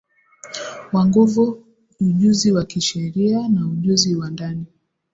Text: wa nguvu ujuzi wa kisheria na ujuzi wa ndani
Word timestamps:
wa 0.93 1.05
nguvu 1.05 1.63
ujuzi 1.99 2.51
wa 2.51 2.65
kisheria 2.65 3.47
na 3.47 3.67
ujuzi 3.67 4.15
wa 4.15 4.29
ndani 4.29 4.65